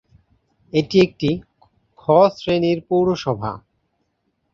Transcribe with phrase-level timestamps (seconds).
[0.73, 1.29] এটি একটি
[1.99, 2.03] "খ"
[2.35, 3.51] শ্রেনীর পৌরসভা।